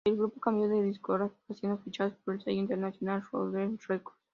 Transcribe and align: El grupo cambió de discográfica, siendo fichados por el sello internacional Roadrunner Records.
El 0.03 0.15
grupo 0.17 0.39
cambió 0.39 0.67
de 0.67 0.81
discográfica, 0.81 1.53
siendo 1.53 1.77
fichados 1.77 2.15
por 2.25 2.33
el 2.33 2.41
sello 2.43 2.57
internacional 2.59 3.23
Roadrunner 3.31 3.77
Records. 3.87 4.17